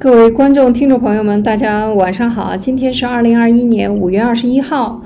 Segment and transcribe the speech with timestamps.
[0.00, 2.56] 各位观众、听众朋友们，大家晚上好！
[2.56, 5.02] 今天是二零二一年五月二十一号。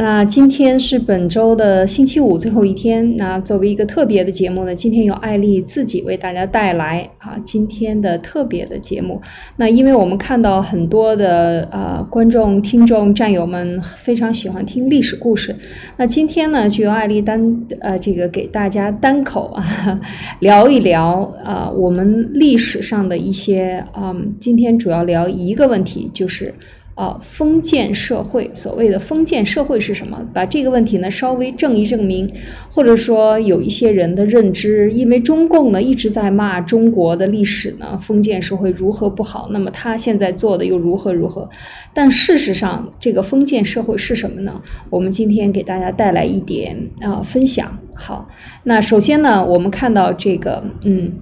[0.00, 3.16] 那今天是本周的星期五最后一天。
[3.16, 9.20] 那作为一个特别的节目呢，今天由艾丽自己为大家带来啊今天的特别的节目。
[9.56, 15.52] 那因为我们看到很多的呃观众、听众、战友们非常喜欢听历史故事，
[15.96, 20.00] 那今天呢就由艾丽单呃这个给大家单口啊
[20.38, 26.54] 聊一聊啊我们历史上的一些嗯，今天主要聊一个问题就是。
[26.98, 30.20] 啊，封建社会，所谓的封建社会是什么？
[30.34, 32.28] 把这个问题呢稍微证一证明，
[32.72, 41.48] 或者说有一些人的认知，因为中共呢一直在骂中国的历史呢，封建社会如何不好，那么他现在做的又如何如何？
[41.94, 44.60] 但事实上，这个封建社会是什么呢？
[44.90, 47.78] 我们今天给大家带来一点啊分享。
[47.94, 48.28] 好，
[48.64, 51.12] 那首先呢，我们看到这个，嗯。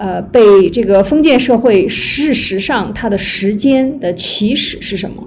[0.00, 5.22] 呃，被这个封建社会，事实上它的时间的起始是什么？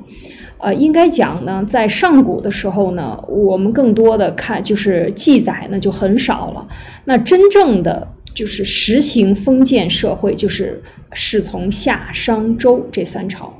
[0.57, 6.67] 呃，应该讲呢，在上古的时候呢，我们更多的看就是记载呢就很少了。
[7.05, 10.81] 那真正的就是实行封建社会，就是
[11.13, 13.53] 是从夏商周这三朝，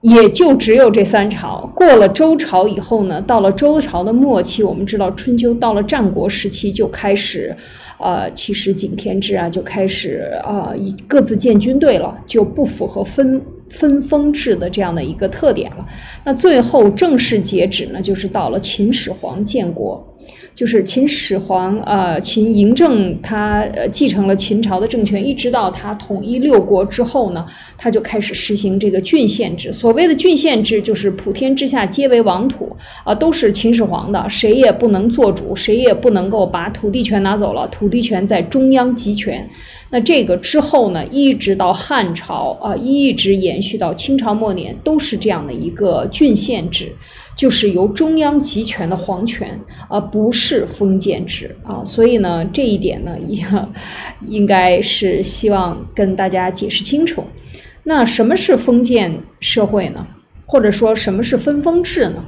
[0.00, 1.70] 也就只有这三朝。
[1.74, 7.54] 过了周朝以后呢，到了周朝的末期，我们知道春秋到了战国时期就开始。
[8.00, 10.72] 呃，其实景天制啊就开始啊，
[11.08, 15.84] 各自建军队了，就不符合分分封制的这样的一个特点了。
[16.22, 20.16] 那最后正式截止呢，就是到了秦始皇建国。
[20.58, 29.72] 就是秦始皇，呃，秦嬴政他呃继承了秦朝的政权，一直到他统一六国之后呢，他就开始实行这个郡县制。
[29.72, 39.48] 所谓的郡县制，就是普天之下皆为王土，啊，都是秦始皇的，谁也不能做主，谁也不能够把土地权拿走了，土地权在中央集权。
[39.90, 46.90] 那这个之后呢，一直到汉朝，啊，一直延续到清朝末年，都是这样的一个郡县制。
[47.36, 49.56] 就是由中央集权的皇权，
[49.88, 53.44] 而不是是封建制啊，所以呢，这一点呢，也
[54.26, 57.22] 应该是希望跟大家解释清楚。
[57.84, 60.06] 那什么是封建社会呢？
[60.46, 62.24] 或者说什么是分封制呢？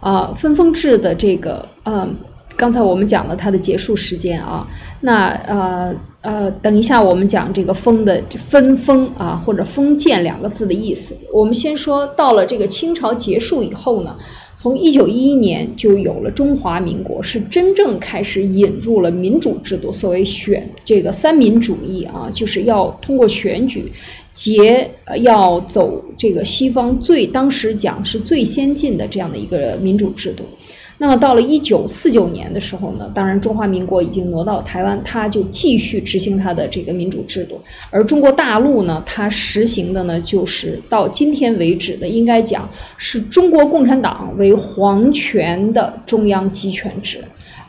[0.00, 2.14] 啊，分封制的这个，嗯。
[2.56, 4.66] 刚才我们讲了它的结束时间啊，
[5.00, 11.16] 那呃呃，等一下我们讲这个“封”的“分封”啊，或者“封建”两个字的意思。
[11.32, 14.16] 我们先说到了这个清朝结束以后呢，
[14.54, 23.92] 从一九一一年就有了中华民国，是真正开始引入了民主制度，所谓选这个三民主义啊，就是要通过选举
[24.32, 30.44] 结呃，要走这个西方最当时讲是最先进的这样的一个民主制度。
[31.02, 47.18] 那么到了一九四九年的时候呢，当然中华民国已经挪到台湾，它就继续执行它的这个民主制度，而中国大陆呢，它实行的呢就是到今天为止的，应该讲是中国共产党为皇权的中央集权制。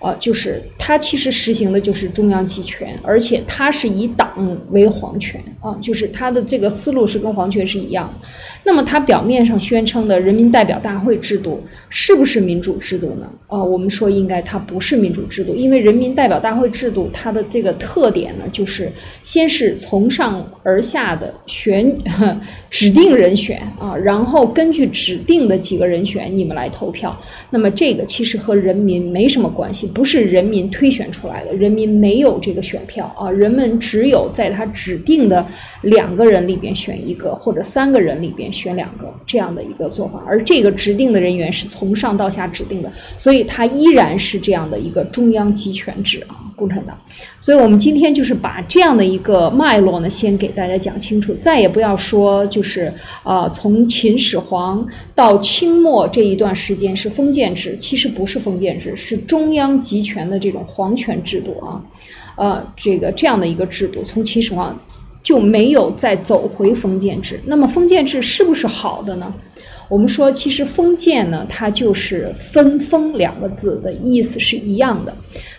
[0.03, 8.13] 呃，就是它其实实行的就是中央集权，而且它是以党为皇权啊，就是它的这个思路是跟皇权是一样。
[8.65, 13.29] 那么它表面上宣称的人民代表大会制度是不是民主制度呢？
[13.47, 21.97] 啊，我们说应该它不是民主制度，因为人民代表大会制度它的这个特点呢，就是先是从上而下的选
[22.69, 27.17] 指定人选啊，然后根据指定的几个人选你们来投票，
[27.49, 29.89] 那么这个其实和人民没什么关系。
[29.93, 35.45] 不是人民推选出来的，人民没有这个选票啊，人们只有在他指定的
[35.83, 46.97] 两个人里边选一个，或者三个人里边选两个这样的一个做法，而这个指定的人员是从上到下指定的，所以他依然是这样的一个中央集权制啊，共产党。
[47.39, 52.91] 所以我们今天就是把这样的一个脉络呢，先给大家讲清楚，再也不要说就是
[53.23, 59.73] 啊，从秦始皇到清末这一段时间是封建制，其实不是封建制，是中央。
[59.83, 61.81] 集权的这种皇权制度啊，
[62.37, 64.79] 呃，这个这样的一个制度，从秦始皇
[65.21, 67.37] 就没有再走回封建制。
[67.45, 69.33] 那么封建制是不是好的呢？
[69.93, 75.15] 我们说，其实封建呢，它就是分封两个字的意思是一样的。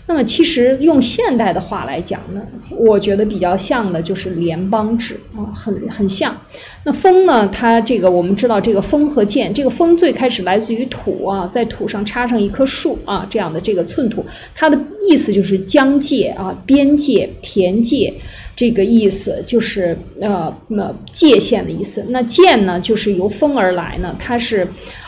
[0.07, 2.43] 那么，其实用现代的话来讲呢，
[2.77, 6.37] 我觉得比较像的就是联邦制啊，很很像。
[6.85, 14.77] 那封呢，它这个我们知道，这个封和建，这个封最开始来自于土啊，在土上插上一棵树啊，这样的这个寸土，它的
[15.09, 18.13] 意思就是疆界啊、边界、田界，
[18.57, 22.05] 这个意思就是呃那界限的意思。
[22.09, 24.67] 那建呢，就是由封而来呢，它是。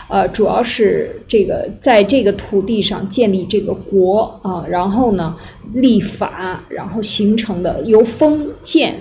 [0.08, 5.34] 呃，主要是这个在这个土地上建立这个国啊，然后呢
[5.74, 8.94] 立法，然后形成的由封建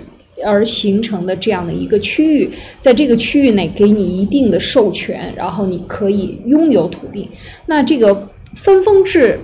[0.43, 2.49] 而形成的这样的一个区域，
[2.79, 7.29] 在这个区域内给你一定的授权，然后你可以拥有土地。
[7.67, 9.39] 那这个分封制。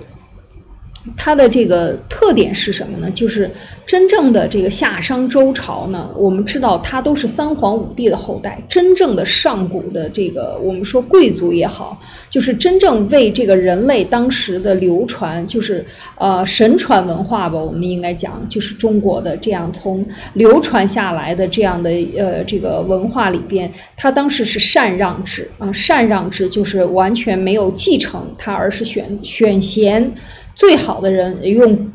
[1.16, 3.10] 它的这个特点是什么呢？
[3.10, 3.50] 就是
[3.84, 12.00] 真正的这个夏商周朝呢，我们知道它都是三皇五帝的后代，真正的上古的这个我们说贵族也好，
[12.30, 15.84] 就是真正为这个人类当时的流传，就是
[16.16, 30.10] 呃神传文化吧，我们应该讲，就是中国的这样从流传下来的这样的呃这个文化里边，它当时是禅让制啊，禅让制就是完全没有继承它，而是选选贤。
[30.54, 31.90] 最好的人用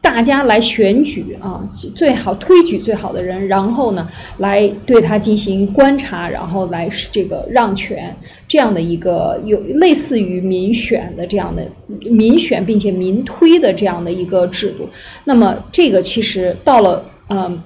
[0.00, 4.06] 大家来选举啊，最好推举最好的人，然后呢，
[4.38, 8.14] 来对他进行观察，然后来这个让权，
[8.46, 11.66] 这样的一个有类似于民选的这样的
[12.10, 14.88] 民选并且民推的这样的一个制度。
[15.24, 17.62] 那么这个其实到了嗯。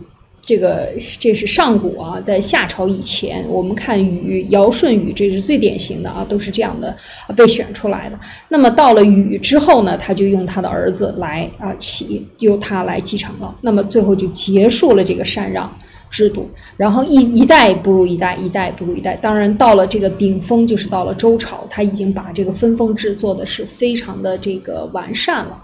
[0.49, 0.89] 这个
[1.21, 6.97] 这是上古啊，在夏朝以前，我们看禹、尧舜禹，这是最典型的啊，都是这样的
[7.37, 8.19] 被选出来的。
[8.49, 13.55] 那么到了禹之后呢，他就用他的儿子来啊起，由他来继承了。
[13.61, 15.71] 那么最后就结束了这个禅让
[16.09, 16.49] 制度，
[16.79, 19.15] 然后一一代不如一代，一代不如一代。
[19.17, 25.63] 当然到了这个顶峰，就是到了周朝，他已经把这个分封制做的是非常的这个完善了。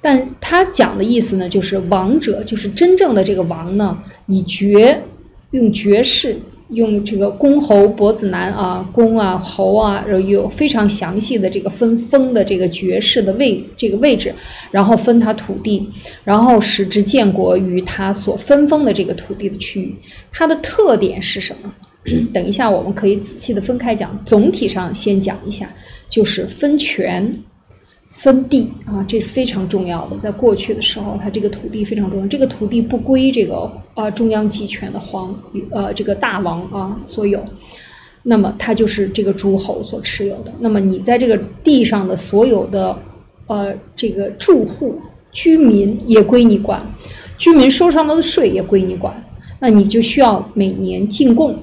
[0.00, 5.02] 但他讲的意思呢，就是王者，就是真正的这个王呢，以爵
[5.50, 6.36] 用爵士，
[6.70, 14.32] 用这个公侯伯子男啊，公啊侯啊，然后有非常详细的这个分封的这个爵士的位这个位置，
[14.70, 15.86] 然后分他土地，
[16.24, 19.94] 然后使之建国于他所分封的这个土地的区域。
[20.32, 21.70] 它的特点是什么？
[22.32, 25.68] 等一下我们可以仔细的分开讲，总体上先讲一下，
[26.08, 27.38] 就是分权。
[28.10, 30.16] 分地啊，这是非常重要的。
[30.18, 32.26] 在过去的时候，它这个土地非常重要。
[32.26, 35.32] 这个土地不归这个啊中央集权的皇
[35.70, 37.40] 呃这个大王啊所有，
[38.24, 40.52] 那么它就是这个诸侯所持有的。
[40.58, 42.98] 那么你在这个地上的所有的
[43.46, 46.84] 呃这个住户居民也归你管，
[47.38, 49.14] 居民收上来的税也归你管。
[49.60, 51.56] 那你就需要每年进贡，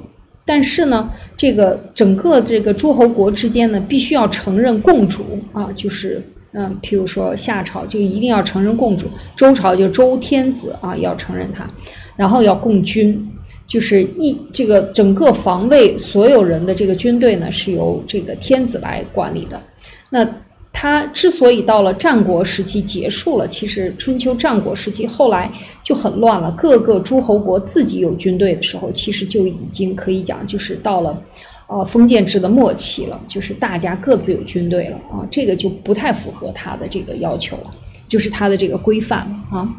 [0.46, 6.24] 但是呢，这个整个这个诸侯国之间呢，必须要承认共主啊，就是。
[6.60, 11.70] 嗯，譬如说夏朝就一定要承认共主，周朝就周天子啊要承认他，
[12.16, 13.30] 然后要共军，
[13.68, 19.62] 就是一这个整个防卫所有人的这个军队呢是由这个天子来管理的。
[20.10, 20.28] 那
[20.74, 25.52] 他之所以到了战国时期结束了，其实春秋战国时期后来
[25.84, 31.22] 就很乱了，各个诸侯国自己有军队的时候，其实就已经可以讲就是到了。
[31.70, 37.72] 呃，封建制的末期了，就是大家各自有军队了啊，这个就不太符合他的这个要求了，
[38.08, 39.70] 就是他的这个规范了啊。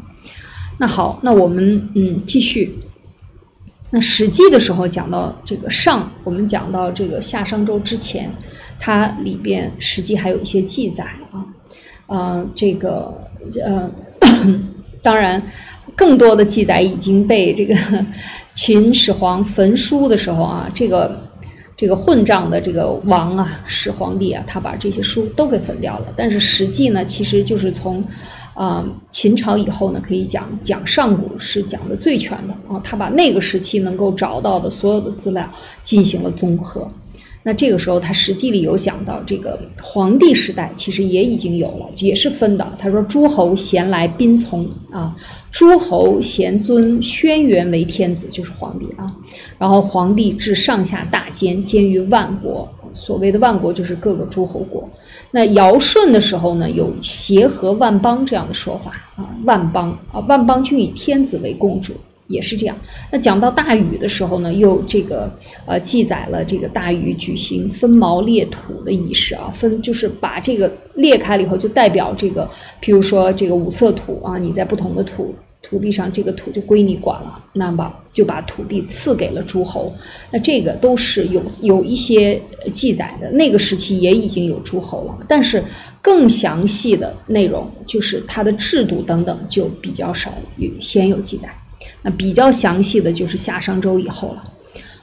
[0.77, 2.77] 那好，那我们嗯继续。
[3.89, 8.31] 那《史记》的时候讲到这个上，我们讲到这个夏商周之前，
[8.79, 11.43] 它里边《史记》还有一些记载啊，
[12.05, 13.11] 呃，这个
[13.65, 13.89] 呃，
[15.01, 15.41] 当然
[15.95, 17.75] 更多的记载已经被这个
[18.53, 21.27] 秦始皇焚书的时候啊，这个。
[21.79, 26.07] 这个混账的这个王啊，始皇帝啊，他把这些书都给焚掉了。
[26.13, 28.03] 但是实际呢，其实就是从，
[28.53, 32.81] 啊秦朝以后呢，可以讲讲上古是讲的最全的啊。
[32.83, 35.49] 他把那个时期能够找到的所有的资料
[35.81, 36.85] 进行了综合。
[37.43, 42.73] 那这个时候，他实际里有讲到这个皇帝时代，其实也已经有了，也是分的。
[42.77, 45.15] 他说诸侯贤来宾从啊，
[45.49, 49.15] 诸侯贤尊轩辕为天子，就是皇帝啊。
[49.57, 52.69] 然后皇帝治上下大兼，兼于万国。
[52.91, 54.89] 所谓的万国就是各个诸侯国。
[55.31, 61.93] 那尧舜的时候呢，有协和万邦这样的说法啊，万邦啊，万邦均以天子为共主。
[62.29, 62.77] 也是这样。
[63.11, 65.29] 那讲到大禹的时候呢，又这个
[65.65, 72.49] 呃记载了这个大禹举行分毛裂土的仪式啊，分就是把这个裂开了以后，就代表这个，
[72.81, 79.93] 譬如说这个五色土啊，你在不同的土土地上，这个土就归你管了，那么就把土地赐给了诸侯。
[80.31, 85.61] 那这个都是有有一些记载的，那个时期也已经有诸侯了，但是
[86.01, 91.49] 更详细的内容，就是它的制度等等就比较少有先有记载。
[92.01, 94.43] 那比较详细的就是夏商周以后了。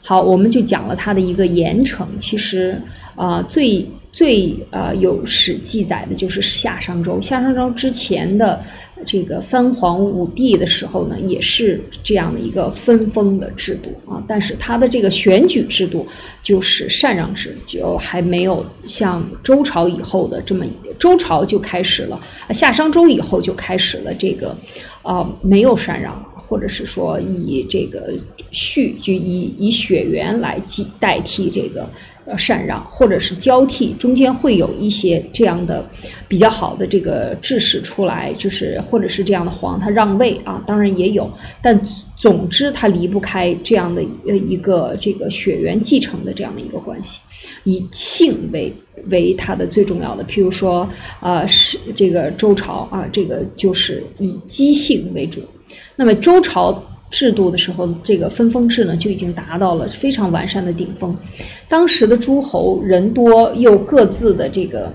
[0.03, 2.07] 好，我们就讲了它的一个严惩。
[2.21, 2.81] 其实
[3.17, 7.21] 啊，最最呃有史记载的就是夏商周。
[7.21, 8.63] 夏商周之前的
[9.05, 14.23] 这个三皇五帝的时候呢，也是这样的一个分封的制度啊。
[14.29, 16.07] 但是它的这个选举制度
[16.41, 20.65] 就是禅让制，就还没有像周朝以后的这么，
[21.01, 24.57] 周朝就开始了，夏商周以后就开始了这个，
[25.03, 26.25] 呃，没有禅让。
[26.47, 28.15] 或者是说以这个
[28.51, 31.89] 序，就以以血缘来替代替这个
[32.25, 35.85] 呃禅让，或者是交替，中间会有一些这样的
[36.29, 41.29] 比较好的这个制使出来，就是或者是这样的皇他让位啊，当然也有，
[41.61, 41.79] 但
[42.15, 47.21] 总之他离不开这样的呃一个这个血缘继承的这样的一个关系，
[47.65, 48.73] 以姓为。
[49.11, 50.89] 为它的最重要的，譬如说，
[51.21, 55.43] 呃，是这个周朝啊，这个就是以姬姓为主。
[55.97, 61.17] 那么周朝制度的时候，这个分封制呢就已经达到了非常完善的顶峰。
[61.69, 64.93] 当时的诸侯人多，又各自的这个，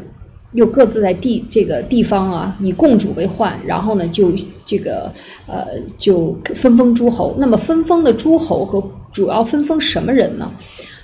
[0.53, 4.31] 又各自在地这个地方啊，以共主为患，然后呢就
[4.65, 5.11] 这个
[5.47, 5.67] 呃
[5.97, 7.35] 就分封诸侯。
[7.39, 10.51] 那么分封的诸侯和主要分封什么人呢？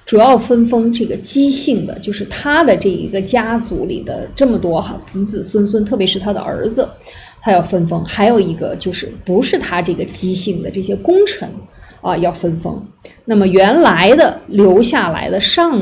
[0.05, 6.87] 主要分封这个姬姓的，就是他的这一个家族里的这么多哈子子孙孙，特别是他的儿子，
[7.47, 8.03] 他要分封。
[8.03, 11.49] 还有一个就是不是他这个姬姓的这些功臣
[12.01, 12.85] 啊，要分封。
[13.23, 15.81] 那么原来的留下来的上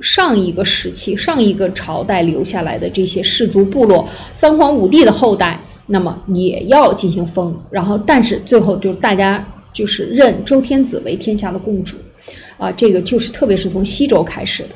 [0.00, 7.54] 上一个时期、上一个朝代留下来的这些氏族部落三皇五帝的后代，那么也要进行封。
[7.70, 11.98] 然后，但是最后就是大家就是认周天子为天下的共主。
[12.56, 14.70] 啊，这个就是特别是从西周开始的，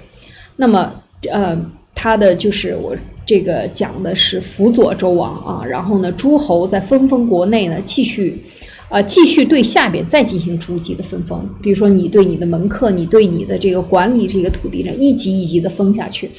[0.56, 0.92] 那么
[1.30, 1.56] 呃，
[1.96, 8.40] 他的就是我这个讲的是辅佐周王啊，然后呢，诸侯在分封国内呢，继续，
[8.90, 16.30] 呃，继续对下边再进行逐级的分封，比如说你对你的门客，你对你的这个管理这个土地上一级一级的封下去，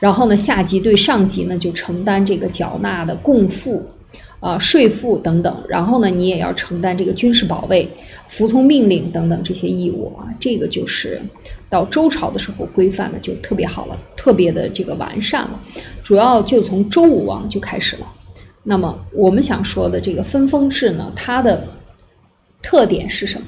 [0.00, 3.82] 然后呢，下级对上级呢就承担这个缴纳的贡赋。
[4.44, 7.88] 啊，税赋等等，然后呢，你也要承担这个军事保卫、
[8.28, 10.28] 服从命令等等这些义务啊。
[10.38, 11.18] 这个就是
[11.70, 15.58] 到周朝的时候规范的就特别好了，特别的这个完善了。
[16.02, 18.06] 主要就从周武王就开始了。
[18.62, 21.66] 那么我们想说的这个分封制呢，它的
[22.60, 23.46] 特点是什么？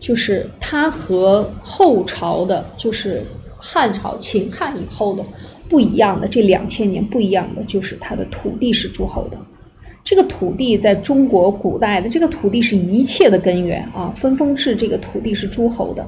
[0.00, 3.24] 就是它和后朝的，就是
[3.56, 5.24] 汉朝、秦汉以后的
[5.68, 9.38] 不一样的，这两千年不一样的，就是它的土地是诸侯的。
[10.04, 14.12] 这个土地在中国古代的这个土地是一切的根源啊！
[14.14, 16.06] 分封制这个土地是诸侯的，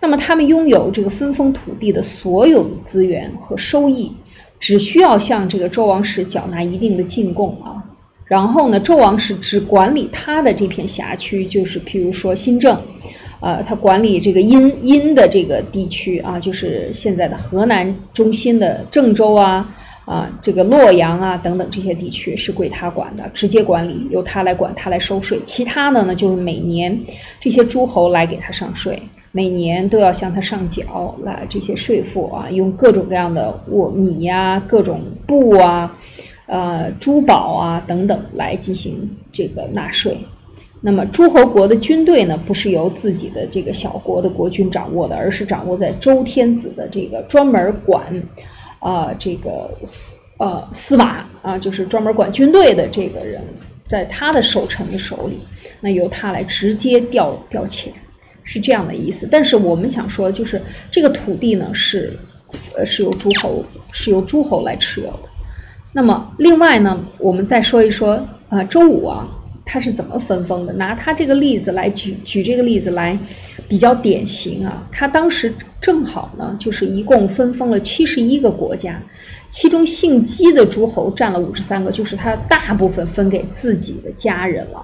[0.00, 4.12] 那么他们拥有这个分封土地的所有的资源和收益，
[4.58, 7.80] 只需要向这个周王室缴纳一定的进贡啊。
[8.24, 12.76] 然后呢，周王室只管理他的这片辖区，就是譬如说新郑，
[13.38, 19.72] 呃，他管理这个殷殷的这个地区啊，就是现在的河南中心的郑州啊。
[20.06, 25.40] 啊，这个洛阳啊等等这些地区是归他管的，直接管理，由他来管，他来收税。
[25.44, 26.96] 其他的呢，就是每年
[27.40, 35.92] 这些诸侯来给他上税，每年都要向他上缴来这些税赋啊，用各种各样的物米呀、各种布啊、
[36.46, 40.16] 呃珠宝啊等等来进行这个纳税。
[40.80, 48.04] 那么诸侯国的军队呢，不是由自己的这个小国的国君掌握的，而是掌握在周天子的这个专门管。
[48.86, 53.42] 啊，这个司呃司马啊，就是专门管军队的这个人，
[53.88, 55.38] 在他的守臣的手里，
[55.80, 57.88] 那由他来直接调调遣，
[58.44, 59.28] 是这样的意思。
[59.28, 62.16] 但是我们想说，就是这个土地呢，是
[62.76, 65.28] 呃是由诸侯是由诸侯来持有的。
[65.92, 69.28] 那么另外呢，我们再说一说啊，周武王
[69.66, 70.72] 他是怎么分封的？
[70.72, 73.18] 拿他这个例子来举举这个例子来。
[73.68, 79.02] 比较典型啊，他当时正好呢，就是一共分封了七十一个国家，
[79.48, 84.80] 其中姓姬的诸侯占了五十三个，就是他大部分分给自己的家人了，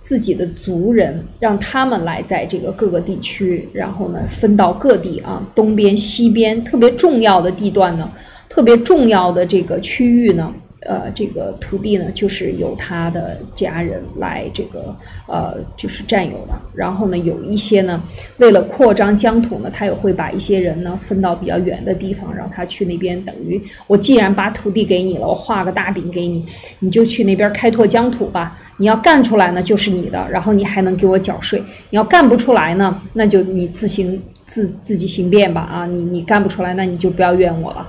[0.00, 8.10] 自己的族人，让他们来在这个各个地区，然后呢分到各地啊，东边、西边特别重要的地段呢，
[8.48, 10.50] 特别重要的这个区域呢。
[10.86, 14.94] 呃，这个土地呢，就是由他的家人来这个
[15.28, 16.54] 呃，就是占有的。
[16.74, 18.02] 然后呢，有一些呢，
[18.38, 23.22] 为了扩张疆土呢，他也会把一些人呢分到比较远的地方，让他去那边。
[23.24, 26.44] 等于我既然把土地给你了，我画个大饼给你，
[26.80, 28.58] 你就去那边开拓疆土吧。
[28.78, 31.62] 你要干出来呢，就是你的，然后你还能给我缴税。
[31.90, 35.60] 你要干不出来呢，那就你自行自自己行便吧。
[35.62, 37.88] 啊，你你干不出来，那你就不要怨我了。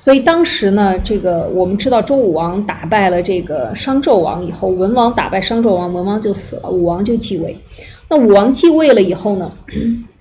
[0.00, 7.58] 所以当时呢，这个我们知道周武王打败了这个商纣王以后，文王打败商纣王，文王就死了，武王就继位。
[8.08, 9.52] 那武王继位了以后呢，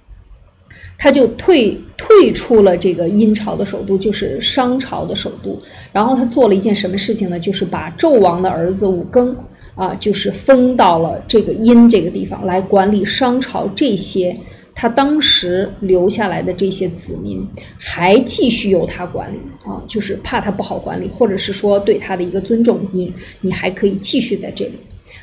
[0.97, 5.61] 他就退退出了这个殷朝的首都，就是商朝的首都。
[5.91, 7.39] 然后他做了一件什么事情呢？
[7.39, 9.31] 就是把纣王的儿子武庚
[9.75, 14.35] 啊，就是封到了这个殷这个地方来管理商朝这些。
[14.79, 17.43] 他当时留下来的这些子民
[17.79, 24.73] 还继续由他管理啊，就是怕他不好管理，或者是说对他的一个尊重，你你还可以继续在这里。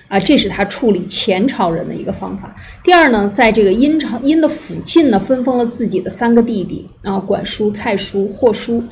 [0.09, 2.55] 啊，这是他处理前朝人的一个方法。
[2.83, 8.83] 第二呢，在这个殷朝殷的附近呢，分封了自己的三个弟弟啊，管叔、蔡叔、霍叔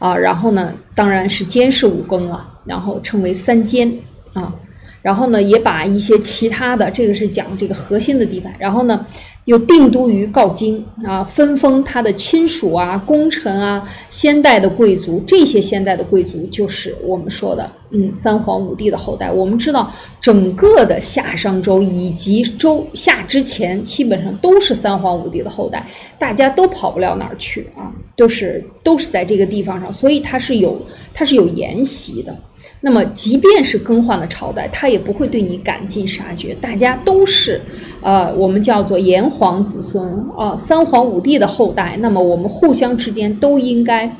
[0.00, 4.00] 啊，然后呢，当然是监视五更啊，然后称为三监
[4.32, 4.52] 啊，
[5.00, 9.06] 然后呢，也把一些其他的，这个是讲这个核心的地方，然后呢。
[9.48, 19.32] 又定都于镐京啊，分封他的亲属啊、功臣啊、先代的贵族，这些先代的贵族就是我们说的，嗯，三皇五帝的后代。
[19.32, 19.90] 我们知道，
[20.20, 25.86] 整个的夏商周以及周夏之前，基本上都是三皇五帝的后代，
[26.18, 30.78] 大家都跑不了哪儿去啊，都是都是在这个地方上，所以它是有
[31.14, 32.36] 它是有沿袭的。
[32.80, 36.54] 那么，即便是更换了朝代，他也不会对你赶尽杀绝。
[36.60, 37.60] 大家都是，
[38.00, 41.96] 呃，我们叫做炎黄子孙啊，三皇五帝的后代。
[42.00, 44.16] 那么，我们互相之间都应该。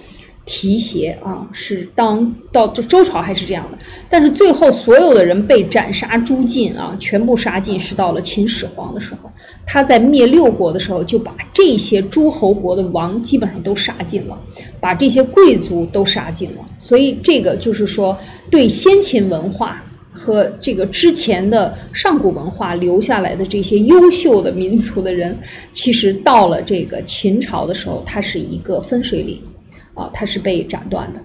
[0.51, 3.77] 提携啊，是当到就周朝还是这样的，
[4.09, 9.31] 但是最后所有的人被斩杀诛尽啊，全部杀尽是到了秦始皇的时候，
[9.67, 14.41] 他在灭六国的时候就把这些诸侯国的王基本上都杀尽了，
[14.81, 18.17] 把这些贵族都杀尽了，所以这个就是说
[18.51, 25.39] 对先秦文化和这个之前的上古文化留下来的这些优秀的民族的人，
[25.73, 29.43] 其实到了这个秦朝的时候，它是一个分水岭。
[29.99, 31.21] 啊，它是被斩断的。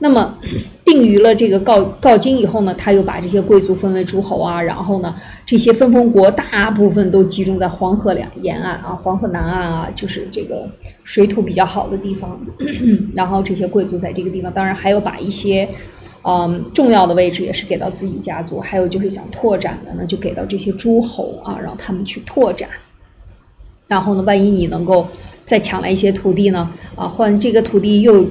[0.00, 0.38] 那么
[0.84, 5.12] 定于了这个镐镐京以后呢，他又把这些贵族分为诸侯啊，然后呢，
[5.44, 10.68] 这些分封国大部分都集中在黄河两沿岸啊，黄河南岸啊，就是这个
[11.02, 12.40] 水土比较好的地方。
[13.14, 15.68] 然后这些贵族在这个地方，当然还有把一些
[16.22, 22.68] 嗯重要的位置也是给到自己家族，还有就是想拓展的呢，就给到这些诸侯啊，让他们去拓展。
[23.88, 25.08] 然后呢，万一你能够
[25.48, 26.70] 再抢来一些土地呢？
[26.94, 28.22] 啊，换这个土地又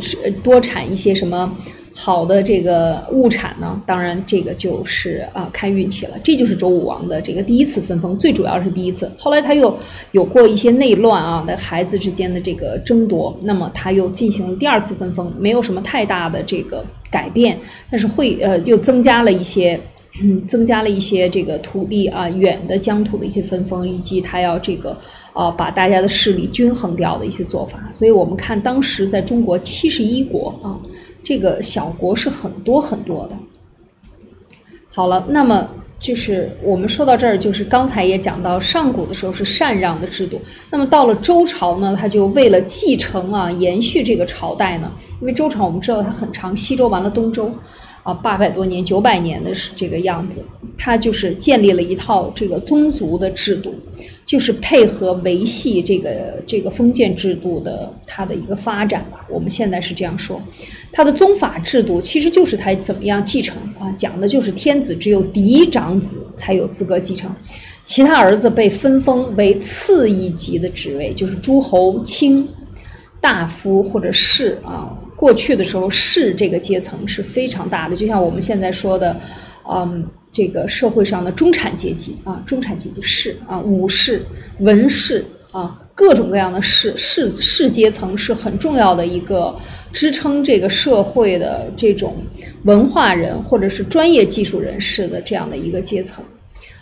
[0.44, 1.52] 多产一些什么
[1.96, 3.82] 好的这个物产呢？
[3.88, 6.12] 当然，这个就是啊看运气了。
[6.24, 9.12] 这就是周武王的这个第一次分封，最主要是第一次。
[9.18, 9.76] 后来他又
[10.12, 17.58] 有过一些内乱啊，的孩子之间的这个争夺，那么他又进行了第二次分封，没有什么太大的这个改变，
[17.90, 19.80] 但是会呃又增加了一些。
[20.20, 24.98] 嗯，增加了一些这个土地啊，远的疆土的一些分封，以及他要这个
[25.34, 27.88] 呃把大家的势力均衡掉的一些做法。
[27.92, 30.80] 所以我们看当时在中国七十一国啊，
[31.22, 33.38] 这个小国是很多很多的。
[34.90, 47.52] 好了，那么就是我们说到这儿，就是刚才也讲到上古的时候是禅让的制度，那么到了周朝呢，他就为了继承啊，延续这个朝代呢，因为周朝我们知道它很长，西周完了东周。
[48.08, 50.42] 啊，八百多年、九百年的是这个样子，
[50.78, 53.76] 他就是建立了一套这个宗族的制度，
[54.26, 59.26] 就是配合维系这个这个封建制度的它的一个发展吧。
[59.30, 60.42] 我们现在是这样说，
[60.90, 67.30] 他的宗法制度其实就是他怎么样继承啊，讲的就是天子只有嫡长子才有资格继承，
[67.84, 72.48] 其他儿子被分封为次一级的职位，就是诸侯、卿、
[73.20, 74.98] 大夫或者士啊。
[75.18, 79.20] 过去的时候，士这个阶层是非常大的，就像我们现在说的，
[79.68, 84.22] 嗯，这个社会上的中产阶级啊，中产阶级士啊，武士、
[84.60, 89.58] 文士啊，各种各样的士士士阶层是很重要的一个
[89.92, 92.18] 支撑这个社会的这种
[92.66, 96.24] 文化人或者是专业技术人士的这样的一个阶层。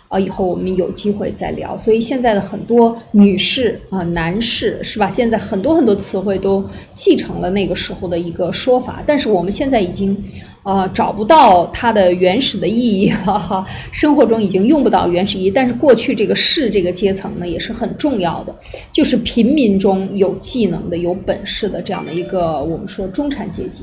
[0.08, 1.76] 啊，以后我们有机会再聊。
[1.76, 5.08] 所以现在的很多女士啊、男士是吧？
[5.08, 6.64] 现在很多很多词汇都
[6.94, 10.16] 继承了那个时候的一个说法，但是我们现在已经，
[10.62, 13.66] 呃，找不到它的原始的意义 了哈。
[13.90, 18.54] 生活中已经用不到原始意义，但是过去这个士这个阶层呢也是很重要的，
[18.92, 23.82] 就是平民中有技能的、有本事的这样的一个我们说中产阶级。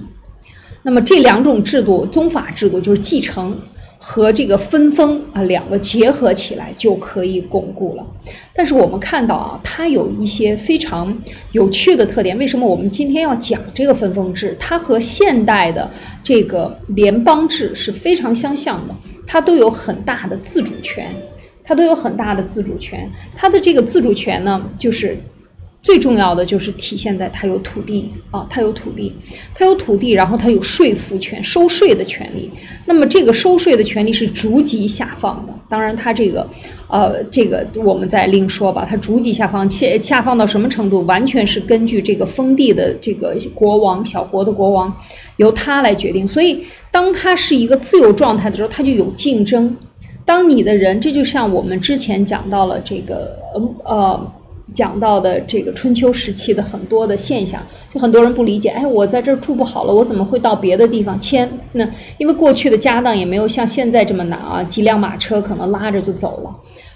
[0.84, 3.58] 那么这两种制度，宗法制度就是继承。
[4.06, 8.06] 和这个分封啊，两个结合起来就可以巩固了。
[8.54, 11.18] 但是我们看到啊，它有一些非常
[11.54, 12.38] 有趣的特点。
[12.38, 14.58] 为什么我们今天要讲这个分封制？
[14.60, 15.90] 它和现代的
[16.22, 18.96] 这个联邦制是非常相像的。
[19.26, 21.10] 它都有很大的自主权，
[21.64, 23.10] 它都有很大的自主权。
[23.34, 25.18] 它的这个自主权呢，就是。
[25.84, 29.14] 最重要的就是体现在它有土地啊，它有土地，
[29.54, 32.50] 它有土地，然后它有税赋权、收税的权利。
[32.86, 35.54] 那么这个收税的权利是逐级下放的。
[35.68, 36.50] 当然，它这个，
[36.88, 38.88] 呃，这个我们再另说吧。
[38.90, 44.96] 它逐级下放，下下放到什么程度，完全是根据这个封地的这个国王、小国的国王，
[45.36, 46.26] 由他来决定。
[46.26, 49.76] 所以，当它是一个自由状态的时候，它就有竞争。
[50.24, 53.38] 当你的人，这就像我们之前讲到了这个，
[53.84, 54.34] 呃。
[54.74, 57.62] 讲到的这个春秋时期的很多的现象，
[57.94, 61.50] 就很多人不理解，哎，我在这儿住不好了，我怎么会到别的地方迁？
[61.74, 66.54] 那因为过去的家当也没有像现在这么难啊，几辆马车可能拉着就走了。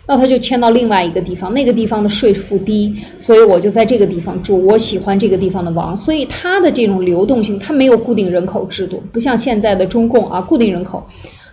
[0.09, 4.65] 那他就迁到另外一个地方，那个地方的税负低，所以我就在这个地方住。
[4.65, 11.05] 我喜欢这个地方的王，所以它的这种流动性，它没有固定人口制度，不像现在的中共啊，固定人口，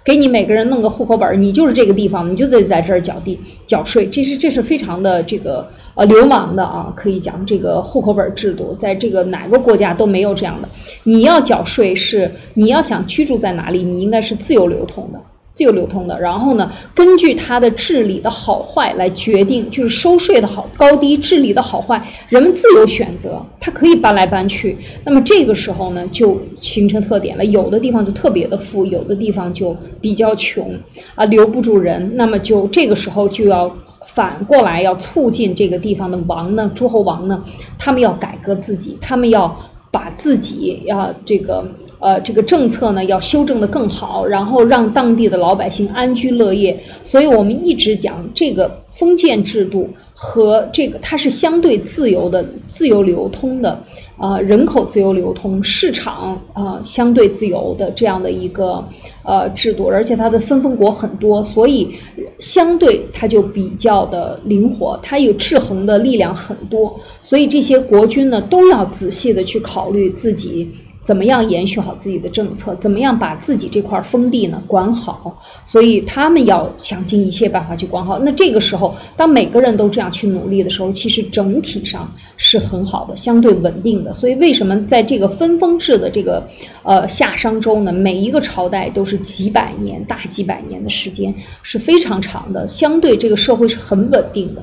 [0.05, 4.07] 给你每个人弄个户口本，你就是这个地方，你就得在这儿缴地缴税。
[4.07, 10.69] 这是这是非常的这个呃流氓的啊，可以讲这个户口本制度，在这个哪个国家都没有这样的。
[11.05, 15.19] 你要缴税是你要想居住在哪里，你应该是自由流通的。
[15.55, 24.77] 自由流通的，然后呢，根据它的治理的好坏来决定，就是收税的好高低、治理的好坏，人们自由选择，它可以搬来搬去。
[25.05, 30.77] 那么这个时候呢，就形成特点了，有的地方就特别的富，有的地方就比较穷
[31.15, 32.11] 啊，留不住人。
[32.15, 33.73] 那么就这个时候就要
[34.07, 37.41] 反过来要促进这个地方的王呢，诸侯王呢，
[37.79, 39.57] 他们要改革自己，他们要
[39.93, 41.65] 把自己要这个。
[41.99, 46.79] 呃，这个政策呢要修正的更好，然后让当地的老百姓安居乐业。
[47.03, 53.83] 所以我们一直讲这个封建制度和这个它是相对自由的、自由流通的，
[54.19, 58.85] 呃，人口自由流通、市场啊相对自由的这样的一个
[59.23, 61.95] 呃制度，而且它的分封国很多，所以
[62.39, 70.69] 相对它就比较的灵活，它有制衡的力量很多，所以这些国君呢都要仔细的去考虑自己。
[71.05, 72.75] 怎么样延续好自己的政策？
[72.77, 75.39] 怎么样把自己这块封地呢管好？
[75.63, 78.19] 所以他们要想尽一切办法去管好。
[78.21, 84.11] 那这个时候，当每个人都这样去努力的时候，其实整体上是很好的，相对稳定的。
[84.15, 86.43] 所以为什么在这个分封制的这个
[86.83, 87.93] 呃夏商周呢？
[87.93, 94.63] 每一个朝代都是几百年、大几百年的时间是非常长的，相对这个社会是很稳定的。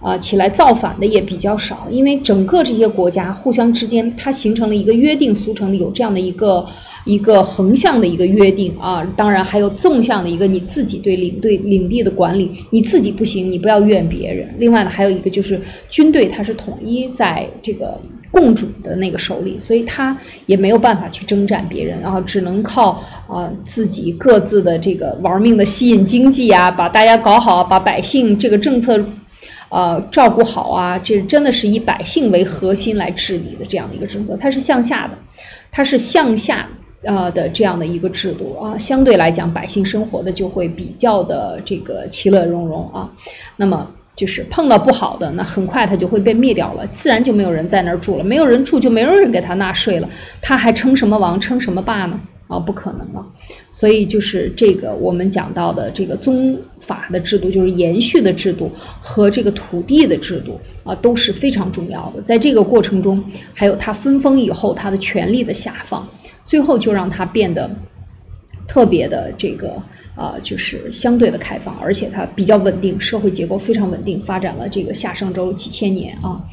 [0.00, 6.64] 啊，起来造反的也比较少，因为整个这些国家互相之间，它形成了一个约定俗成的，有这样的一个
[7.04, 9.06] 一个横向的一个约定啊。
[9.14, 14.48] 当然还有纵向的一个你自己对领队领地的管理，你自己不行，你不要怨别人。
[14.56, 15.60] 另外呢，还有一个就是
[15.90, 28.98] 军队，它是统一在这个共主的那个手里，所以他也没有办法去征战别人，啊只能靠啊自己各自的这个玩命的吸引经济啊，把大家搞好，把百姓这个政策。
[29.70, 35.16] 呃，照顾好啊，这真的是以百姓为核心来治理的这样的一个政策，它是向下的，
[35.70, 36.68] 它是向下
[37.04, 43.08] 呃的这样的一个制度啊，相对来讲，百姓生活的就会比较的这个其乐融融啊。
[43.56, 50.08] 那么就是碰到不好的，那很快它就会被灭掉了，自然就没有人在那儿住了，没有人住就没有人给他纳税了，
[50.42, 52.20] 他还称什么王，称什么霸呢？
[52.50, 53.24] 啊，不可能了，
[53.70, 62.20] 所以就是这个我们讲到的这个宗法的制度，就是延续的制度和这个土地的制度啊，都是非常重要的。
[62.20, 63.22] 在这个过程中，
[63.54, 66.06] 还有他分封以后他的权力的下放，
[66.44, 67.70] 最后就让他变得
[68.66, 69.80] 特别的这个
[70.16, 76.44] 啊，就是相对的开放，而且它比较稳定，社会结构非常稳定，发展了这个夏商周几千年啊。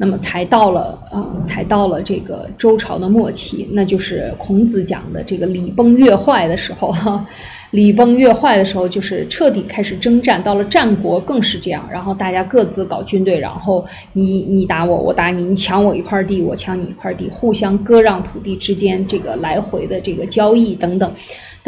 [0.00, 6.92] 那么才到了啊，才到了这个周朝的末期，那就是孔子讲的这个礼崩乐坏的时候。
[6.92, 7.26] 哈，
[7.72, 10.42] 礼崩乐坏的时候，就是彻底开始征战。
[10.42, 21.12] 到了战国更是这样，然后大家各自搞军队，然后你你打我，我打你，你抢我一块地，我抢你一块地，互相割让土地之间这个来回的这个交易等等。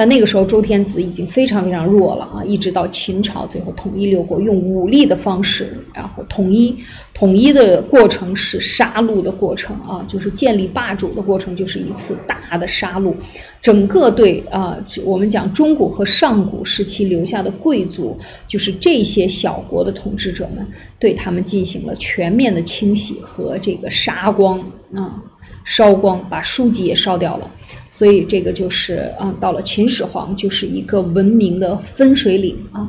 [0.00, 2.42] 但那个时候，周天子已经非常非常弱了啊！
[2.42, 6.74] 一直到秦朝最后统一六国，用武力的方式，然后统一
[7.12, 13.14] 统一的过程是杀戮的过程啊，就是建立霸主的过程，就是一次大的杀戮。
[13.60, 18.16] 整个对啊，我们讲中古和上古时期留下的贵族，
[18.48, 20.66] 就是这些小国的统治者们，
[20.98, 24.58] 对他们进行了全面的清洗和这个杀光
[24.94, 25.22] 啊，
[25.62, 27.50] 烧光，把书籍也烧掉了。
[27.90, 32.88] 所以这个就是啊，到了秦始皇就是一个文明的分水岭啊。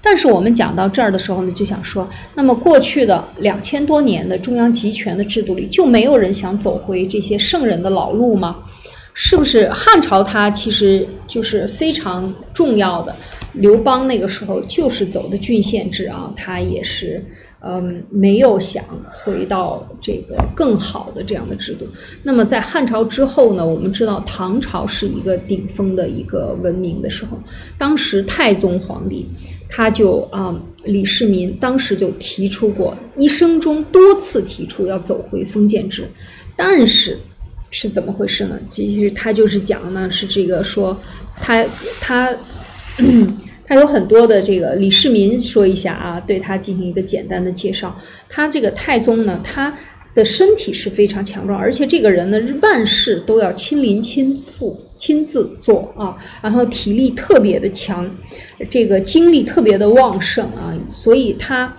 [0.00, 8.58] 但是我们讲到这儿的时候呢，就想说，那么过去的两千多年的中央集权的制度里，就没有人想走回这些圣人的老路吗？
[9.12, 13.14] 是不是汉朝它其实就是非常重要的？
[13.54, 17.22] 刘邦那个时候就是走的郡县制啊，他也是。
[17.62, 21.86] 嗯，没有想回到这个更好的这样的制度。
[22.22, 23.66] 那么在汉朝之后呢？
[23.66, 27.38] 我们知道唐朝是一个顶峰的一个文明的时候。
[27.76, 29.28] 当时太宗皇帝
[29.68, 36.08] 他就啊，李世民当时就提出过，一生中多次提出要走回封建制，
[36.56, 37.18] 但是
[37.70, 38.58] 是怎么回事呢？
[38.68, 40.98] 其实他就是讲呢，是这个说
[41.40, 41.64] 他
[42.00, 42.30] 他。
[42.32, 42.36] 他
[43.74, 47.96] 有很多的这个李世民说一下啊，对他进行一个简单的介绍。
[48.28, 49.76] 他这个太宗呢，他
[50.14, 58.08] 的身体是非常强壮，而且这个人呢，万事都要亲临亲赴、亲自做啊，然后体力特别的强，
[58.68, 61.76] 这个精力特别的旺盛啊，所以他。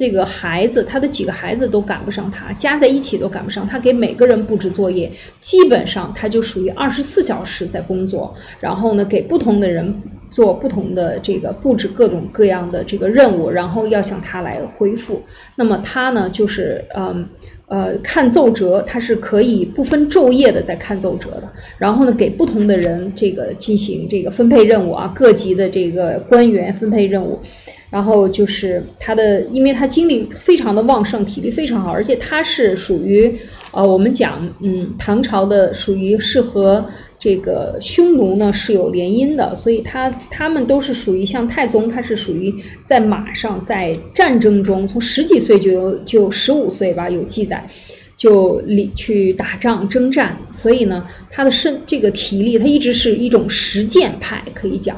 [0.00, 3.78] 这个孩子，他的几个孩子都赶不上他，加在一起都赶不上他。
[3.78, 8.34] 给每个人布置作业，基本上他就属于二十四小时在工作。
[8.60, 9.94] 然后呢，给不同的人
[10.30, 15.22] 做不同的这个布置各种各样的这个任务，然后要向他来回复。
[15.54, 17.28] 那么他呢，就是嗯
[17.70, 21.44] 呃看奏折，他是可以不分昼夜的在看奏折的。
[21.78, 27.40] 然后呢，给不同的人这个进行这个分配任务啊，各级的这个官员分配任务。
[27.88, 33.34] 然后就是他的，因为他精力非常的旺盛，体力非常好，而且他是属于，
[33.72, 36.84] 呃，我们讲，嗯，唐朝的属于适合
[37.20, 42.52] 这个匈奴呢是有联姻的，所以他他们都是属于像太宗，他是属于
[42.84, 47.68] 在马上在战争中，从十几岁就有就十五岁吧有记载，
[48.16, 54.96] 就里去打仗征战，所以呢，他的身这个体力，他一直是一种实践派，可以讲。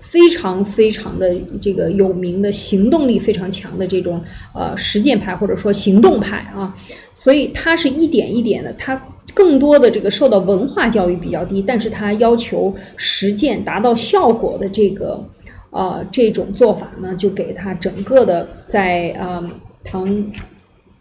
[0.00, 4.22] 非常非常的这个有名的行动力非常强的这种
[4.54, 6.72] 呃实践派或者说行动派啊，
[7.16, 8.94] 所以他是一点一点的，他
[9.34, 15.24] 更多的这个受到文化教育比较低，但是他要求实践达到效果的这个
[15.70, 19.42] 呃这种做法呢，就给他整个的在呃
[19.84, 20.32] 唐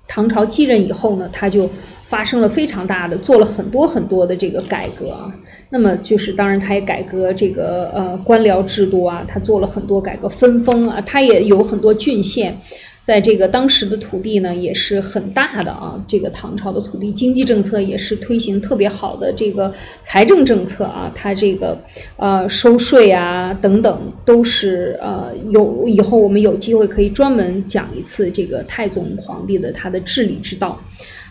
[0.07, 1.69] 唐朝继任以后呢，他就。
[2.07, 5.33] 发生了非常大的，做了很多很多的这个改革啊。
[5.69, 12.57] 那么就是，当然他也改革这个呃官僚制度啊，他做了很多改革分封啊，他也有很多郡县。
[13.01, 15.97] 在这个当时的土地呢，也是很大的啊。
[16.05, 21.09] 这个唐朝的土地经济政策也是推行特别好的这个财政政策啊。
[21.15, 21.81] 他这个
[22.17, 30.77] 呃收税啊等等，都是呃有以后我们有机会可以专门讲一次这个太宗皇帝的他的治理之道。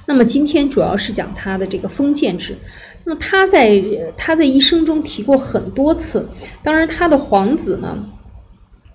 [0.07, 2.55] 那么今天主要是讲他的这个封建制。
[3.05, 3.83] 那么他在
[4.16, 6.29] 他在一生中提过很多次，
[6.62, 8.07] 当然他的皇子呢。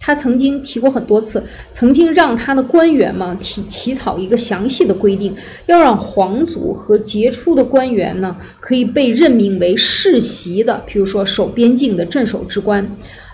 [0.04, 5.36] 他曾经提过很多次，曾经让他的官员嘛提起草一个详细的规定，
[5.68, 12.84] 要让皇族和杰出的官员呢可以被任命为世袭的，比如说守边境的镇守之官，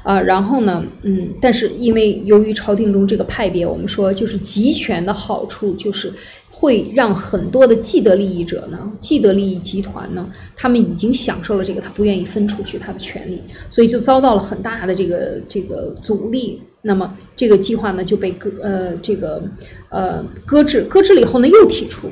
[0.04, 6.12] 啊，然后呢，嗯，但是因为由于朝廷中这个派别，我们说就是集权的好处就是。
[6.60, 16.60] 会让很多的既得利益者呢，既得利益集团呢，他们已经享受了这个，他不愿意分出去他的权利，所以就遭到了很大的这个这个阻力。
[16.82, 19.44] 那么这个计划呢就被搁呃这个
[19.90, 22.10] 呃搁置，搁置了以后呢又提出，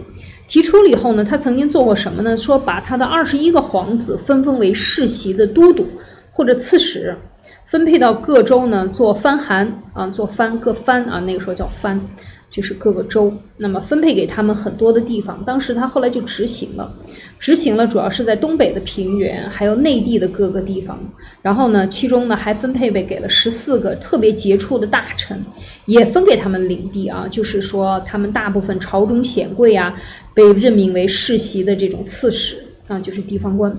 [0.47, 2.37] 提出了以后呢，他曾经做过什么呢？
[2.37, 5.87] 说把他的二十一个皇子分封为世袭的都督
[6.31, 7.15] 或者刺史，
[7.63, 12.01] 分配到各州呢做藩韩啊，做藩各藩啊，那个时候叫藩。
[12.47, 15.43] 就是各个州，那么分配给他们很多的地方。
[15.43, 16.95] 当时他后来就执行了，
[17.37, 20.97] 执行了，主要是在东北的平原，还有内地的各个地方。
[21.41, 25.43] 然后呢，其中呢还分配被给了十四个特别杰出的大臣，
[25.85, 27.27] 也分给他们领地啊。
[27.29, 29.93] 就是说，他们大部分朝中显贵啊，
[30.33, 33.75] 被任命为世袭的这种刺史啊，就是地方官。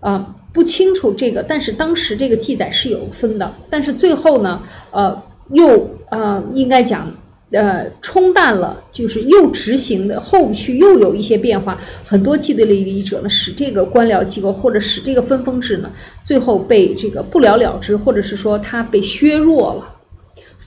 [0.00, 3.54] 啊，不清楚这个，但是当时这个记载是有分的。
[3.68, 7.12] 但是最后呢，呃，又呃，应该讲。
[7.50, 15.90] 呃，冲淡了，就是又执行的后续又有一些变化，很多既得利益者呢，使这个官僚机构或者使这个分封制呢，
[16.22, 19.97] 最后被这个不了了之，或者是说它被削弱了，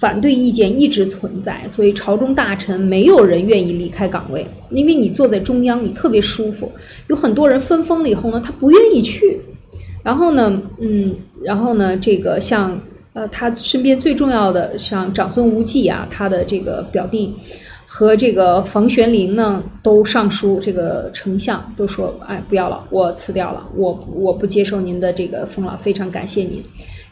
[0.01, 6.71] 反对意见一直存在，所以朝中大臣没有人愿意离开岗位，因为你坐在中央，你特别舒服，
[7.07, 9.39] 有很多人分封了以后呢，他不愿意去，
[10.03, 12.81] 然后呢，嗯，然后呢，这个像。
[13.13, 17.33] 呃，他身边最重要的像长孙无忌啊，他的这个表弟
[17.85, 26.63] 和这个房玄龄呢，都上书这个丞相，都说，哎，不要了，我辞掉了，我我不接受您的这个封了，非常感谢您，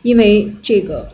[0.02, 1.06] 因为这个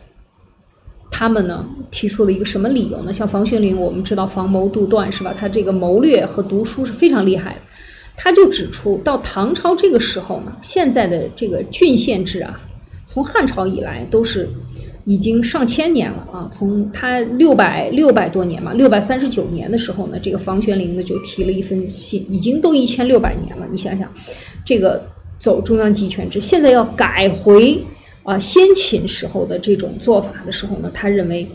[1.10, 3.14] 他们呢提出了一个什么理由呢？
[3.14, 5.34] 像房玄龄，我们知道防谋杜断是吧？
[5.38, 7.62] 他这个谋略和读书是非常厉害的，
[8.18, 12.60] 他就指出到唐朝这个时候呢，现在的这个郡县制啊。
[13.08, 14.50] 从汉朝以来都是
[15.04, 16.50] 已经上千年了啊！
[16.52, 23.68] 从他六百六百多年嘛，六百三十九年的时候呢，这个房玄龄呢就提了一封信，已经都一千六百年了。
[23.72, 24.12] 你想想，
[24.66, 27.80] 这个走中央集权制，现在要改回
[28.26, 31.50] 啊先秦时候的这种做法的时候呢，他认为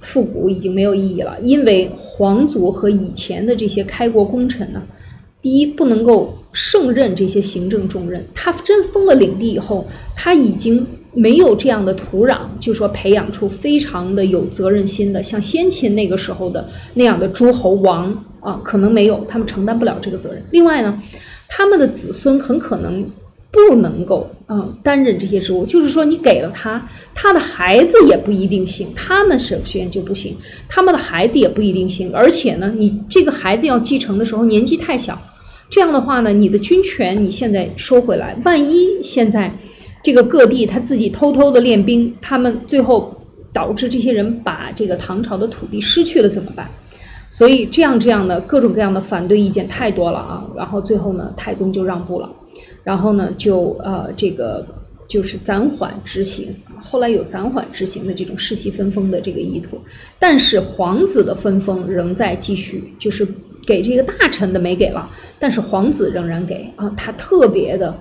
[0.00, 4.82] 复古已经没有意义了，因为皇族和以前的这些开国功臣呢，
[5.40, 10.86] 第一不能够胜任这些行政重任，他真封了领地以后，他已经。
[11.14, 20.40] 没有这样的土壤，就说培养出非常的有责任心的，像先秦那个时候的那样的诸侯王啊，可能没有，他们承担不了这个责任。
[20.52, 21.02] 另外呢，
[21.48, 23.10] 他们的子孙很可能
[23.50, 30.36] 不能够嗯担任这些职务，就是说你给了他，他的孩子也不一定行，他们首先就不行，
[30.68, 35.20] 他们的孩子也不一定行，而且呢，你这个孩子要继承的时候年纪太小，
[35.70, 39.52] 这样的话呢，你的军权你现在收回来，万一现在。
[40.00, 43.12] 这个各地他自己偷偷的练兵，他们最后
[43.52, 46.70] 导致这些人把这个唐朝的土地失去了怎么办？
[47.30, 50.46] 所以这样这样的各种各样的反对意见太多了啊！
[50.56, 52.30] 然后最后呢，太宗就让步了，
[52.82, 54.66] 然后呢就呃这个
[55.06, 59.80] 就是暂缓执行，后来有暂缓执行的这种世袭分封的这个意图，
[60.18, 63.26] 但是皇子的分封仍在继续，就是
[63.66, 67.94] 给这个大臣的没给了，但是皇子仍然给啊，他特别的。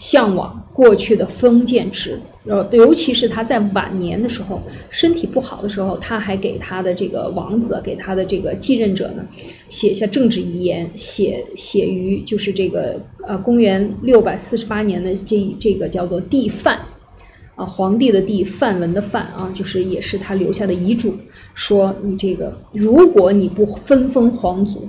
[0.00, 4.58] 向往过去的封建制，呃，尤其是他在晚年的时候，
[4.88, 9.22] 身体不好的时候，他还给他的这个王子，给他的这个继任者呢，
[9.68, 16.78] 写下政治遗言，写写于就是这个呃公元六百四十八年的这这个叫做帝范，
[17.54, 21.14] 啊，皇帝的帝，范文的范啊，就是也是他留下的遗嘱，
[21.52, 24.88] 说你这个如果你不分封皇族。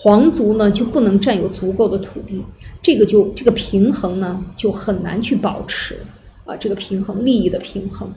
[0.00, 2.44] 皇族呢就不能占有足够的土地，
[2.80, 5.96] 这个就这个平衡呢就很难去保持
[6.44, 8.08] 啊，这个平衡利益的平衡。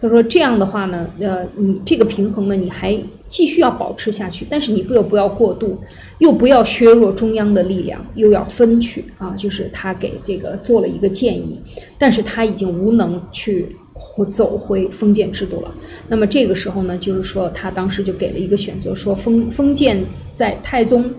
[0.00, 5.78] 他说这样的话呢，呃，你这个平衡呢你还继续要保持下去，但是你不要不要过度，
[6.20, 11.60] 又不要削弱中央的力量，又要分去啊，就是他给这个做了一个建议，
[11.98, 13.76] 但是他已经无能去。
[13.98, 15.74] 或走回封建制度了，
[16.08, 20.04] 那么这个时候呢，就是说他当时就给了一个选择，说封封建
[20.34, 21.10] 在太宗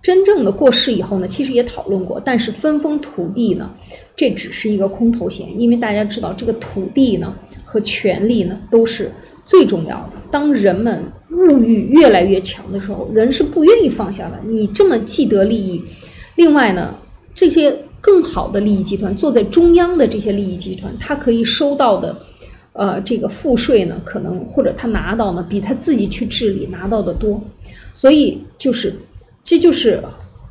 [0.00, 3.70] 真正的过世以后呢，其实也讨论过，但是分封土地呢，
[4.14, 9.10] 这只是一个空头衔，因为大家知道这个土地呢和权力呢都是
[9.44, 10.12] 最重要的。
[10.30, 14.38] 当人们物欲越来越强的时候，人是不愿意放下的。
[14.46, 15.82] 你这么既得利益，
[16.36, 16.94] 另外呢，
[17.34, 17.76] 这些。
[18.00, 22.16] 更好的利益集团坐在中央的这些利益集团，他可以收到的，
[22.72, 27.42] 呃，这个赋税呢，可能或者他拿到呢，比他自己去治理拿到的多，
[27.92, 28.94] 所以就是，
[29.44, 30.02] 这就是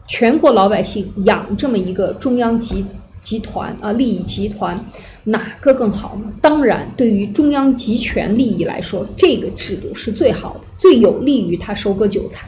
[0.08, 2.86] 全国老百姓养这么一个中央集
[3.20, 4.86] 集团啊，利益集团
[5.24, 6.32] 哪个更好呢？
[6.42, 12.48] 当然，对于中央集权利益来说，这个制度是最好的，最有利于他收割韭菜，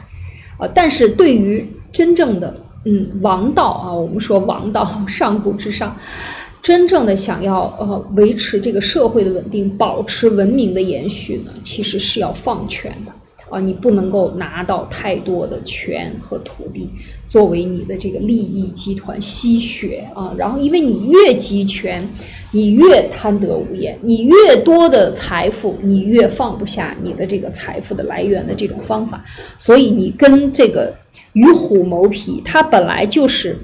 [0.58, 2.54] 啊，但是对于真正的。
[2.84, 5.96] 嗯，王道啊，我们说王道， 上古之上，
[6.60, 13.12] 真正的想要呃维持这个社会的稳定，保持文明的延续呢，其实是要放权的。
[13.52, 16.90] 啊，你不能够拿到太多的权和土地
[17.28, 22.08] 作为你的这个利益集团吸血啊，然后因为你越集权，
[22.50, 29.22] 你越贪得无厌，你越多的财富，你越放不下你的这个财富的来源的这种方法，
[29.58, 30.94] 所以你跟这个。
[31.34, 33.56] 与虎谋皮，他本来就是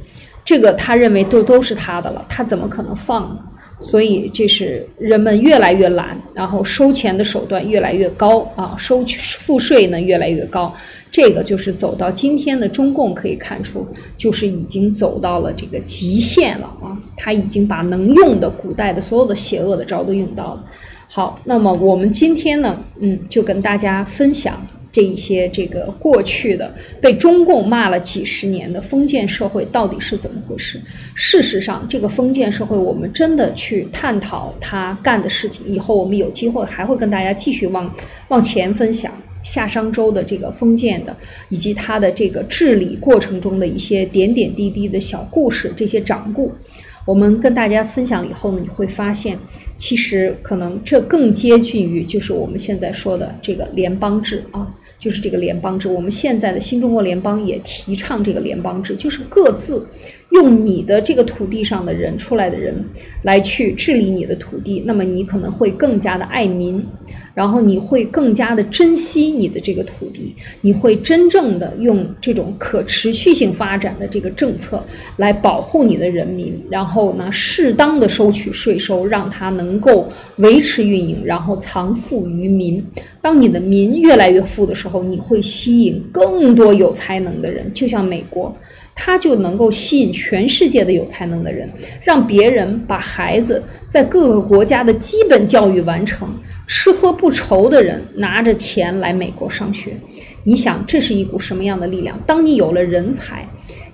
[0.42, 3.40] 这个，他认为都都是他的了，他怎么可能放呢？
[3.80, 9.04] 所以这是人们越来越懒，然后收钱的手段越来越高啊，收
[9.38, 10.74] 赋税呢越来越高，
[11.12, 13.86] 这个就是走到今天的中共可以看出，
[14.16, 20.64] 就是已经走到了这个极限了啊，他已经把能用的古代的所有的邪恶的招都用到了。
[21.08, 24.60] 好，那么我们今天呢，嗯，就跟大家分享。
[24.98, 30.80] 这一些这个过去的被中共骂了几十年的封建社会到底是怎么回事？
[31.14, 37.94] 事实上，这个封建社会，我们真的去探讨他干的事情，以后我们有机会还会跟大家继续往
[38.26, 39.12] 往前分享
[39.44, 41.16] 夏商周的这个封建的，
[41.48, 46.52] 以及他的这个治理过程中的一些点点滴滴的小故事，这些掌故。
[47.08, 49.38] 我们跟大家分享了以后呢，你会发现，
[49.78, 54.68] 其实可能这更接近于就是我们现在说的这个联邦制啊，
[54.98, 55.88] 就是这个联邦制。
[55.88, 59.88] 我们现在的新中国联邦也提倡这个联邦制，就是各自。
[60.30, 62.84] 用你的这个土地上的人出来的人
[63.22, 66.84] 来去治理你的土地，那么你可能会更加的爱民，
[67.34, 74.84] 然后你会更加的珍惜你的这个土地，你会真正的用这种可持续性发展的这个政策
[75.16, 82.84] 来保护你的人民，然后呢，适当的收取税收，让它能够维持运营，然后藏富于民。
[83.22, 88.54] 当你的民越来越富的时候，你会吸引更多有才能的人，就像美国。
[89.00, 91.70] 他就能够吸引全世界的有才能的人，
[92.02, 96.28] 让别人把孩子在各个国家的基本教育完成，
[96.66, 99.92] 吃喝不愁的人拿着钱来美国上学。
[100.42, 102.18] 你想，这是一股什么样的力量？
[102.26, 103.48] 当你有了人才，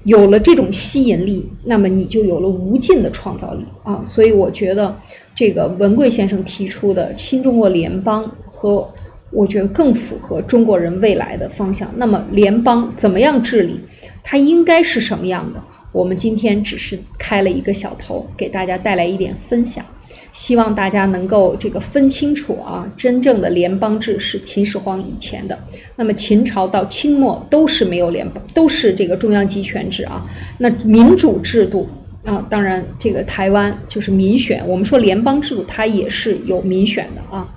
[0.05, 4.01] 有了这种吸引力，那么你就有了无尽的创造力啊！
[4.07, 4.97] 所以我觉得
[5.35, 8.91] 这个文贵先生提出的新中国联邦和
[9.35, 11.93] 我觉得更符合中国人未来的方向。
[11.97, 13.81] 那么联邦怎么样治理？
[14.23, 15.63] 它应该是什么样的？
[15.93, 19.85] 我们今天只是开了一个小头，给大家带来一点分享。
[20.33, 25.57] 希望大家能够这个分清楚啊，真正的联邦制是秦始皇以前的，
[25.95, 30.25] 那么秦朝到清末都是没有联邦，都是这个中央集权制啊。
[30.59, 31.89] 那民主制度
[32.25, 37.49] 啊，当然这个台湾就是民选，我们说联邦制度它也是有民选的啊。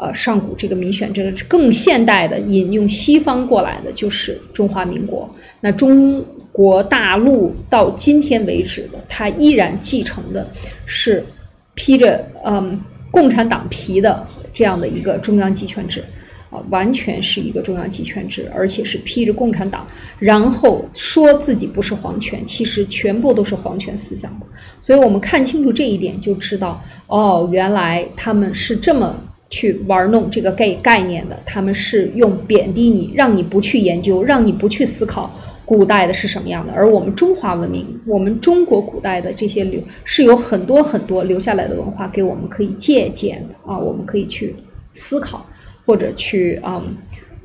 [0.00, 5.28] 呃，上古这个民选，这个更现代的引用西方过来的就是中华民国。
[5.60, 10.48] 那中国大陆到今天为止的，它依然继承的
[10.86, 11.24] 是。
[11.72, 12.78] 披着嗯
[13.10, 16.04] 共产党皮的这样的一个中央集权制，
[16.50, 19.86] 啊，完全是一个中央集权制，而且是披着共产党，
[20.18, 24.30] 然后说自己不是皇权，其实全部都是皇权思想。
[24.78, 29.16] 所以我们看清楚这一点，就知道哦，原来他们是这么
[29.50, 35.30] 去玩弄这个概概念的，他们是用贬低你，让你不去研究，让你不去思考。
[35.66, 36.72] 古代的是什么样的？
[36.72, 44.56] 而我们中华文明，我们中国古代的这些留是有很多很多留下来的文化，给我们可以借鉴的啊，我们可以去
[44.92, 45.46] 思考，
[45.86, 46.82] 或者去啊，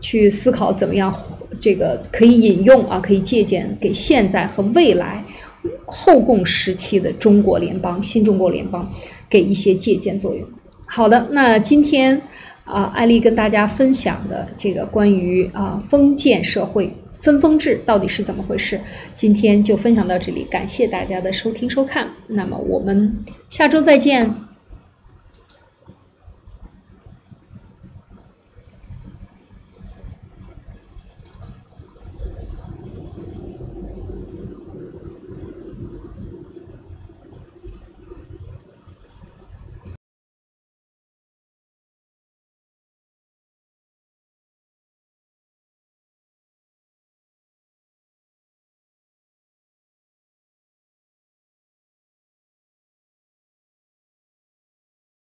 [0.01, 1.13] 去思考怎么样
[1.59, 5.23] 这个可以引用啊，可以借鉴给现在和未来
[5.85, 8.91] 后共时期的中国联邦、新中国联邦
[9.29, 10.47] 给一些借鉴作用。
[10.87, 12.21] 好的，那今天
[12.63, 16.93] 啊，艾丽跟大家分享的这个关于啊封建社会。
[17.21, 18.79] 分封制到底是怎么回事？
[19.13, 22.07] 今天就分享到这里，感谢大家的收听收看。
[22.27, 24.54] 那么我们下周再见。